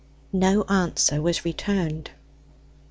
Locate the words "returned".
1.45-2.09